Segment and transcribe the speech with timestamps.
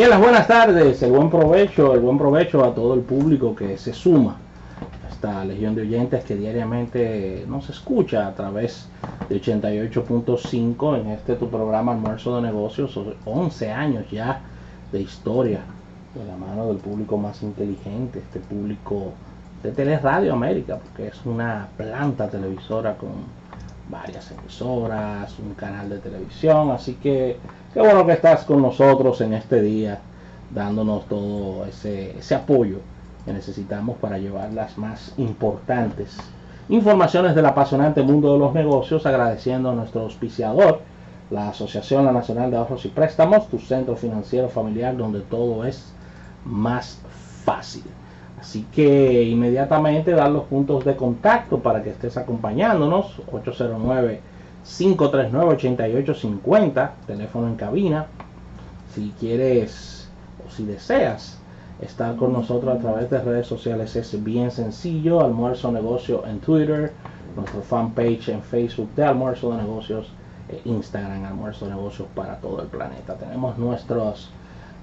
[0.00, 4.38] Buenas tardes, el buen provecho, el buen provecho a todo el público que se suma.
[5.06, 8.88] A esta legión de oyentes que diariamente nos escucha a través
[9.28, 14.40] de 88.5 en este tu programa Almuerzo de Negocios, 11 años ya
[14.90, 15.60] de historia
[16.14, 19.12] de la mano del público más inteligente, este público
[19.62, 23.10] de Teleradio América, porque es una planta televisora con
[23.90, 27.36] varias emisoras, un canal de televisión, así que
[27.72, 30.00] qué bueno que estás con nosotros en este día,
[30.50, 32.78] dándonos todo ese, ese apoyo
[33.24, 36.16] que necesitamos para llevar las más importantes
[36.70, 40.80] informaciones del apasionante mundo de los negocios, agradeciendo a nuestro auspiciador,
[41.30, 45.92] la Asociación Nacional de Ahorros y Préstamos, tu centro financiero familiar donde todo es
[46.44, 47.00] más
[47.44, 47.84] fácil.
[48.40, 53.20] Así que inmediatamente dar los puntos de contacto para que estés acompañándonos.
[54.64, 58.06] 809-539-8850, teléfono en cabina.
[58.94, 60.08] Si quieres
[60.46, 61.40] o si deseas
[61.80, 65.20] estar con nosotros a través de redes sociales es bien sencillo.
[65.20, 66.92] Almuerzo Negocio en Twitter,
[67.36, 70.12] nuestro fanpage en Facebook de Almuerzo de Negocios,
[70.48, 73.14] e Instagram Almuerzo de Negocios para todo el planeta.
[73.14, 74.30] Tenemos nuestros,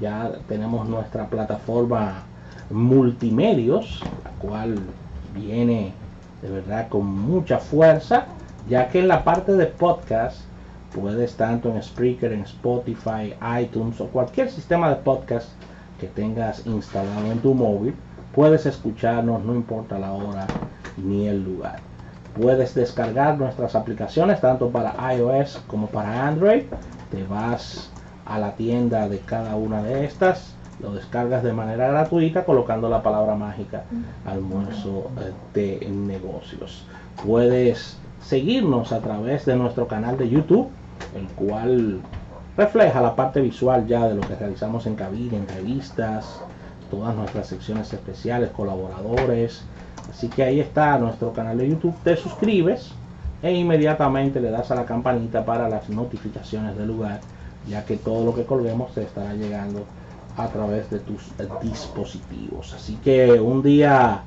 [0.00, 2.22] ya tenemos nuestra plataforma
[2.70, 4.78] multimedios, la cual
[5.34, 5.92] viene
[6.42, 8.26] de verdad con mucha fuerza,
[8.68, 10.40] ya que en la parte de podcast
[10.94, 15.48] puedes tanto en Spreaker, en Spotify, iTunes o cualquier sistema de podcast
[16.00, 17.94] que tengas instalado en tu móvil,
[18.34, 20.46] puedes escucharnos no importa la hora
[20.96, 21.80] ni el lugar.
[22.40, 26.62] Puedes descargar nuestras aplicaciones tanto para iOS como para Android.
[27.10, 27.90] Te vas
[28.26, 33.02] a la tienda de cada una de estas lo descargas de manera gratuita colocando la
[33.02, 33.82] palabra mágica
[34.24, 35.32] almuerzo eh,
[35.80, 36.84] de negocios.
[37.24, 40.68] Puedes seguirnos a través de nuestro canal de YouTube,
[41.14, 42.00] el cual
[42.56, 46.40] refleja la parte visual ya de lo que realizamos en cabina, entrevistas,
[46.90, 49.64] todas nuestras secciones especiales, colaboradores.
[50.10, 51.94] Así que ahí está nuestro canal de YouTube.
[52.02, 52.92] Te suscribes
[53.42, 57.20] e inmediatamente le das a la campanita para las notificaciones del lugar,
[57.68, 59.84] ya que todo lo que colguemos te estará llegando
[60.36, 62.72] a través de tus dispositivos.
[62.74, 64.22] Así que un día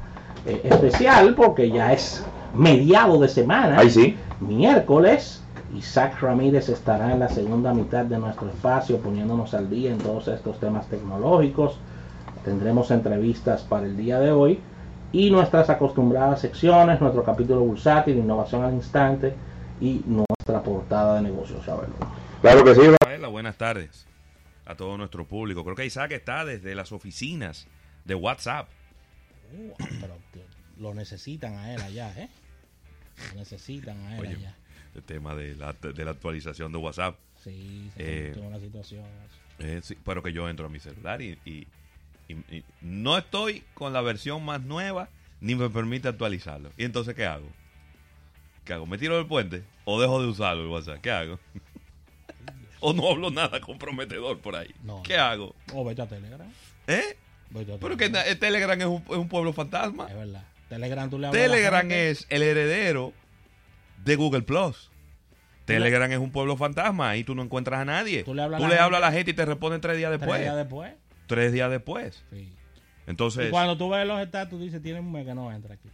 [0.45, 2.23] eh, especial porque ya es
[2.53, 3.79] mediado de semana.
[3.79, 4.17] Ahí sí.
[4.39, 5.43] Miércoles.
[5.73, 10.27] Isaac Ramírez estará en la segunda mitad de nuestro espacio poniéndonos al día en todos
[10.27, 11.77] estos temas tecnológicos.
[12.43, 14.59] Tendremos entrevistas para el día de hoy
[15.13, 19.33] y nuestras acostumbradas secciones, nuestro capítulo bursátil, innovación al instante
[19.79, 21.63] y nuestra portada de negocios.
[22.41, 22.81] Claro que sí.
[23.31, 24.05] Buenas tardes
[24.65, 25.63] a todo nuestro público.
[25.63, 27.67] Creo que Isaac está desde las oficinas
[28.03, 28.67] de WhatsApp.
[29.53, 30.15] Uh, pero
[30.77, 32.29] lo necesitan a él allá, ¿eh?
[33.35, 34.55] Necesitan a él allá.
[34.95, 37.17] El tema de la, de la actualización de WhatsApp.
[37.43, 39.05] Sí, se eh, una situación.
[39.59, 41.67] Eh, pero que yo entro a mi celular y, y,
[42.81, 45.09] no estoy con la versión más nueva
[45.41, 46.71] ni me permite actualizarlo.
[46.77, 47.47] ¿Y entonces qué hago?
[48.63, 48.85] ¿Qué hago?
[48.85, 51.01] ¿Me tiro del puente o dejo de usarlo el WhatsApp?
[51.01, 51.39] ¿Qué hago?
[52.79, 54.73] o no hablo nada comprometedor por ahí.
[55.03, 55.55] ¿Qué hago?
[55.73, 56.49] O vete a Telegram.
[56.87, 57.17] ¿Eh?
[57.53, 60.07] Pero que Telegram es un, pueblo fantasma.
[60.07, 60.43] Es verdad.
[60.71, 63.11] Telegram, tú le Telegram es el heredero
[64.05, 64.89] de Google Plus.
[65.65, 67.09] Telegram es un pueblo fantasma.
[67.09, 68.23] Ahí tú no encuentras a nadie.
[68.23, 70.31] Tú le hablas, a, la gente y te responden tres días después.
[70.31, 70.93] Tres días después.
[71.27, 72.23] Tres días después.
[72.31, 72.49] Sí.
[73.05, 73.47] Entonces.
[73.47, 75.89] Y cuando tú ves los estatus, dices, tiene un mes que no entra aquí.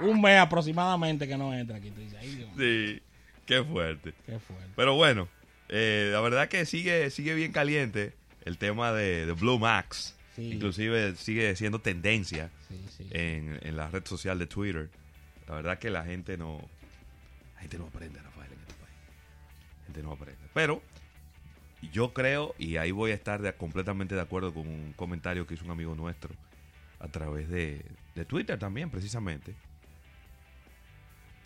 [0.02, 1.92] un mes aproximadamente que no entra aquí.
[1.92, 2.18] Tú dices,
[2.56, 3.00] sí.
[3.46, 4.14] Qué fuerte.
[4.26, 4.72] Qué fuerte.
[4.74, 5.28] Pero bueno,
[5.68, 8.14] eh, la verdad que sigue, sigue bien caliente
[8.44, 10.17] el tema de, Blue Max.
[10.38, 12.50] Inclusive sigue siendo tendencia
[13.10, 14.90] En, la red social de Twitter.
[15.46, 16.60] La verdad que la gente no...
[17.54, 18.94] La gente no aprende, Rafael, en este país.
[19.80, 20.40] La gente no aprende.
[20.54, 20.82] Pero
[21.92, 25.64] yo creo, y ahí voy a estar completamente de acuerdo con un comentario que hizo
[25.64, 26.34] un amigo nuestro
[27.00, 27.84] a través de,
[28.14, 29.54] de Twitter también, precisamente.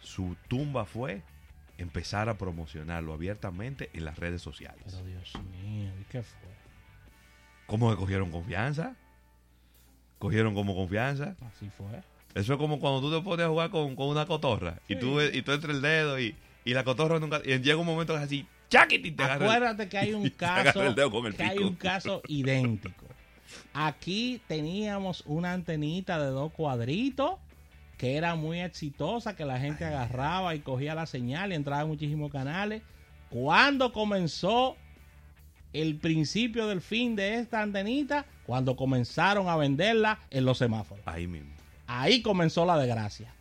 [0.00, 1.22] Su tumba fue
[1.78, 4.82] empezar a promocionarlo abiertamente en las redes sociales.
[4.84, 6.61] Pero Dios mío, ¿y qué fue?
[7.66, 8.94] ¿Cómo que cogieron confianza?
[10.18, 11.36] ¿Cogieron como confianza?
[11.40, 12.02] Así fue.
[12.34, 15.42] Eso es como cuando tú te pones a jugar con, una cotorra y tú y
[15.42, 18.46] tú entre el dedo y, la cotorra nunca y llega un momento que es así,
[18.70, 19.10] ¡chaquiti!
[19.12, 20.94] Te Acuérdate que hay un caso
[21.36, 23.06] que hay un caso idéntico.
[23.74, 27.34] Aquí teníamos una antenita de dos cuadritos
[27.98, 31.88] que era muy exitosa, que la gente agarraba y cogía la señal y entraba en
[31.88, 32.82] muchísimos canales.
[33.30, 34.76] Cuando comenzó
[35.72, 38.26] el principio del fin de esta antenita?
[38.46, 41.06] Cuando comenzaron a venderla en los semáforos.
[41.06, 41.52] Ahí mismo.
[41.86, 43.34] Ahí comenzó la desgracia.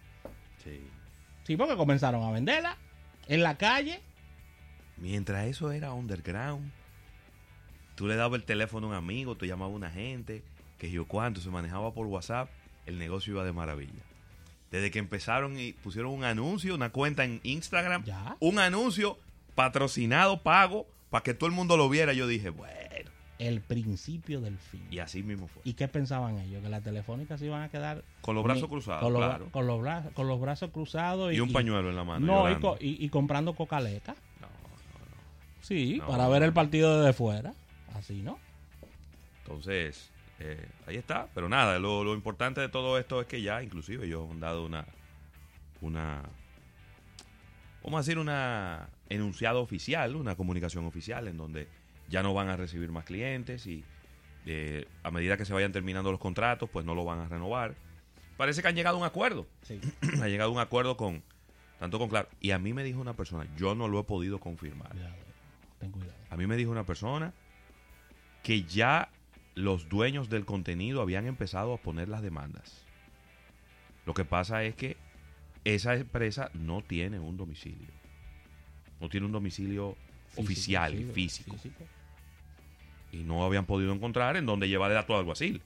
[0.64, 0.82] Sí.
[1.44, 2.78] Sí, porque comenzaron a venderla
[3.28, 4.02] en la calle.
[4.98, 6.72] Mientras eso era underground,
[7.96, 10.44] tú le dabas el teléfono a un amigo, tú llamabas a una gente,
[10.78, 12.50] que yo cuánto, se manejaba por WhatsApp,
[12.86, 14.04] el negocio iba de maravilla.
[14.70, 18.06] Desde que empezaron y pusieron un anuncio, una cuenta en Instagram,
[18.40, 19.18] un anuncio
[19.56, 22.72] patrocinado, pago, para que todo el mundo lo viera, yo dije, bueno.
[23.38, 24.88] El principio del fin.
[24.92, 25.62] Y así mismo fue.
[25.66, 26.64] ¿Y qué pensaban ellos?
[26.64, 28.04] Que las telefónicas iban a quedar...
[28.22, 29.50] Con los brazos cruzados, con los, claro.
[29.52, 31.34] Con los, brazos, con los brazos cruzados.
[31.34, 32.26] Y, un pañuelo en la mano.
[32.26, 34.14] No, y, comprando cocaleca.
[34.40, 35.16] No, no, no.
[35.62, 37.54] Sí, para ver el partido desde fuera.
[37.96, 38.38] Así, ¿no?
[39.44, 41.28] Entonces, eh, ahí está.
[41.34, 44.86] Pero nada, lo, importante de todo esto es que ya, inclusive, ellos han dado una...
[45.82, 46.22] una
[47.84, 51.68] vamos a decir, una enunciado oficial, una comunicación oficial en donde
[52.10, 53.84] ya no van a recibir más clientes y
[54.46, 57.76] eh, a medida que se vayan terminando los contratos, pues no lo van a renovar.
[58.38, 59.48] Parece que han llegado a un acuerdo.
[59.62, 59.80] Sí.
[60.22, 61.24] ha llegado a un acuerdo con,
[61.80, 62.28] tanto con Claro.
[62.40, 64.92] Y a mí me dijo una persona, yo no lo he podido confirmar.
[65.80, 66.16] ten cuidado.
[66.30, 67.34] A mí me dijo una persona
[68.44, 69.10] que ya
[69.56, 72.86] los dueños del contenido habían empezado a poner las demandas.
[74.06, 74.98] Lo que pasa es que
[75.64, 77.90] esa empresa no tiene un domicilio.
[79.00, 79.96] No tiene un domicilio
[80.36, 81.56] oficial y físico.
[83.12, 85.62] Y no habían podido encontrar en donde llevar el acto de alguacil.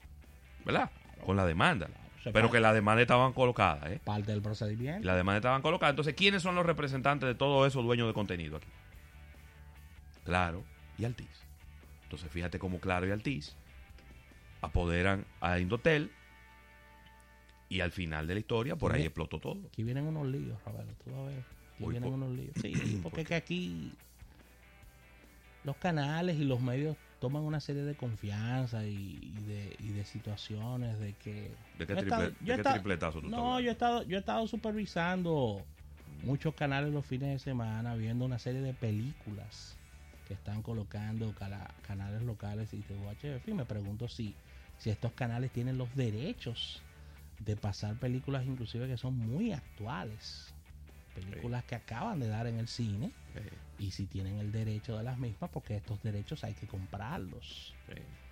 [0.65, 0.89] ¿Verdad?
[1.25, 1.89] Con la demanda.
[2.33, 3.91] Pero que la demanda estaban colocadas.
[3.91, 3.99] ¿eh?
[4.03, 5.05] Parte del procedimiento.
[5.05, 5.91] La demanda estaban colocadas.
[5.91, 8.67] Entonces, ¿quiénes son los representantes de todos esos dueños de contenido aquí?
[10.23, 10.63] Claro
[10.97, 11.27] y Altiz.
[12.03, 13.55] Entonces, fíjate cómo Claro y Altiz
[14.61, 16.11] apoderan a Indotel
[17.69, 19.57] y al final de la historia, por ahí explotó todo.
[19.67, 21.43] Aquí vienen unos líos, Roberto, tú a ver.
[21.75, 22.53] Aquí vienen unos líos.
[22.61, 23.91] Sí, porque es que aquí
[25.63, 30.99] los canales y los medios toman una serie de confianza y, de, y de, situaciones
[30.99, 31.51] de que...
[31.79, 35.63] ¿De qué, tripletazo tú No, yo he, estado, yo he estado supervisando
[36.23, 39.75] muchos canales los fines de semana, viendo una serie de películas
[40.27, 41.33] que están colocando
[41.87, 44.35] canales locales y de me pregunto si,
[44.77, 46.81] si estos canales tienen los derechos
[47.39, 50.53] de pasar películas inclusive que son muy actuales.
[51.13, 53.11] Películas que acaban de dar en el cine.
[53.79, 57.73] Y si tienen el derecho de las mismas, porque estos derechos hay que comprarlos.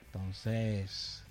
[0.06, 1.24] Entonces,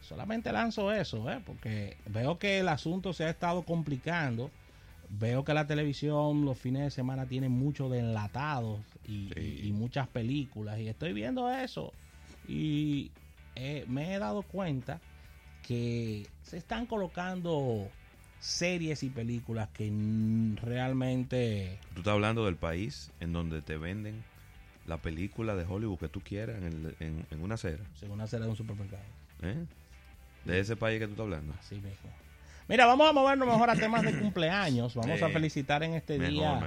[0.00, 1.40] solamente lanzo eso, ¿eh?
[1.44, 4.50] porque veo que el asunto se ha estado complicando.
[5.10, 10.78] Veo que la televisión los fines de semana tiene mucho de enlatados y, muchas películas.
[10.80, 11.92] Y estoy viendo eso.
[12.48, 13.10] Y
[13.54, 15.00] eh, me he dado cuenta
[15.66, 17.88] que se están colocando
[18.40, 19.90] series y películas que
[20.62, 21.78] realmente...
[21.94, 24.22] Tú estás hablando del país en donde te venden
[24.86, 27.82] la película de Hollywood que tú quieras en, una acera.
[28.02, 29.02] En una acera de un supermercado.
[29.42, 29.64] ¿Eh?
[30.44, 31.54] De ese país que tú estás hablando.
[31.58, 32.10] Así mismo.
[32.68, 34.94] Mira, vamos a movernos mejor a temas de cumpleaños.
[34.96, 36.60] Vamos a felicitar en este día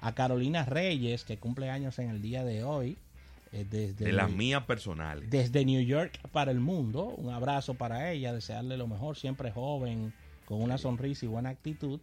[0.00, 2.96] a Carolina Reyes, que cumple años en el día de hoy.
[3.54, 5.30] Eh, desde de las mías personales.
[5.30, 7.04] Desde New York para el mundo.
[7.04, 10.12] Un abrazo para ella, desearle lo mejor, siempre joven,
[10.44, 12.00] con una sonrisa y buena actitud.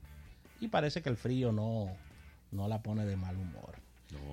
[0.62, 1.90] Y parece que el frío no,
[2.52, 3.76] no la pone de mal humor.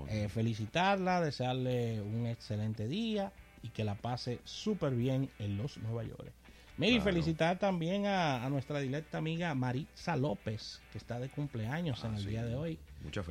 [0.08, 3.32] Eh, felicitarla, desearle un excelente día
[3.62, 6.32] y que la pase súper bien en los Nueva York.
[6.76, 12.24] Mira, felicitar también a, nuestra directa amiga Marisa López, que está de cumpleaños en el
[12.24, 12.78] ah, día de hoy.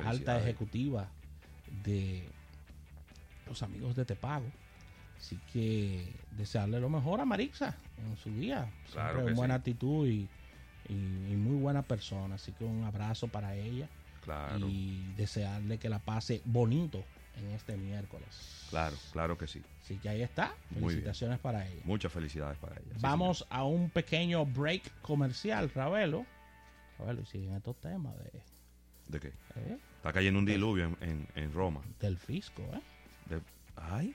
[0.04, 1.08] Alta ejecutiva
[1.84, 2.28] de
[3.48, 4.46] los amigos de Te Pago.
[5.18, 8.70] Así que desearle lo mejor a Marixa en su día.
[8.92, 10.28] Claro Siempre buena actitud y,
[10.88, 12.36] muy buena persona.
[12.36, 13.88] Así que un abrazo para ella.
[14.24, 14.68] Claro.
[14.68, 17.02] Y desearle que la pase bonito
[17.36, 18.66] en este miércoles.
[18.70, 19.62] Claro, claro que sí.
[19.82, 20.54] Así que ahí está.
[20.72, 21.80] Felicitaciones para ella.
[21.84, 22.94] Muchas felicidades para ella.
[23.00, 26.26] Vamos a un pequeño break comercial, Ravelo.
[26.98, 28.30] Ravelo, y siguen estos temas de...
[29.08, 29.28] ¿De qué?
[29.28, 29.78] ¿Eh?
[29.96, 31.80] Está cayendo un diluvio en, en Roma.
[31.98, 32.80] Del fisco, ¿eh?
[33.76, 34.14] Ay.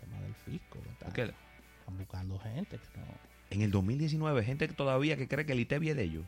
[0.00, 0.78] tema del fisco.
[1.14, 1.22] qué?
[1.22, 3.06] Están buscando gente que no.
[3.50, 6.24] En el 2019, gente que todavía que cree que el IT viene de ellos.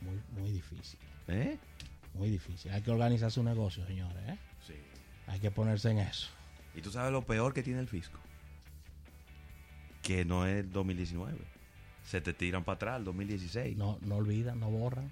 [0.00, 1.00] Muy, muy difícil.
[1.28, 1.58] ¿Eh?
[2.14, 2.70] Muy difícil.
[2.72, 4.22] Hay que organizar su negocio, señores.
[4.28, 4.38] ¿eh?
[4.66, 4.74] Sí.
[5.26, 6.28] Hay que ponerse en eso.
[6.74, 8.20] ¿Y tú sabes lo peor que tiene el fisco?
[10.02, 11.36] Que no es 2019.
[12.04, 13.76] Se te tiran para atrás, el 2016.
[13.76, 15.10] No, no olvidan, no borran.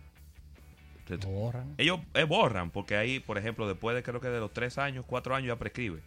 [1.78, 5.04] Ellos eh, borran, porque ahí, por ejemplo, después de creo que de los tres años,
[5.06, 6.00] cuatro años ya prescribe.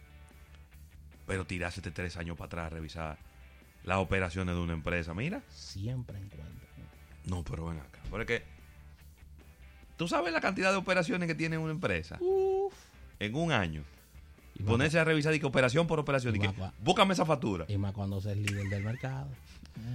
[1.26, 3.18] Pero tirarse tres años para atrás a revisar
[3.84, 5.42] las operaciones de una empresa, mira.
[5.48, 6.58] Siempre encuentran.
[7.26, 8.00] No, pero ven acá.
[8.10, 8.42] Porque
[9.96, 12.18] tú sabes la cantidad de operaciones que tiene una empresa
[13.18, 13.84] en un año.
[14.54, 16.34] Y Ponerse a revisar y que operación por operación.
[16.34, 16.50] Y que,
[16.80, 17.64] búscame esa factura.
[17.68, 19.28] Y más cuando seas líder del mercado.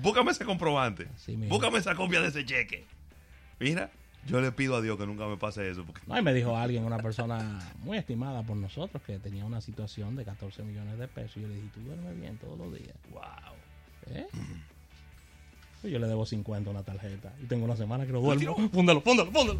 [0.01, 1.07] Búscame ese comprobante.
[1.49, 2.85] Búscame esa copia de ese cheque.
[3.59, 3.91] Mira,
[4.27, 5.83] Yo le pido a Dios que nunca me pase eso.
[5.85, 6.01] Porque...
[6.07, 10.15] No, y me dijo alguien, una persona muy estimada por nosotros, que tenía una situación
[10.15, 11.37] de 14 millones de pesos.
[11.37, 12.95] Y yo le dije, tú duermes bien todos los días.
[13.11, 13.21] Wow.
[14.15, 14.27] ¿Eh?
[15.81, 17.33] Pues yo le debo 50 a una tarjeta.
[17.41, 18.55] Y tengo una semana que no duermo.
[18.71, 19.59] Póndalo, póndalo, póndalo.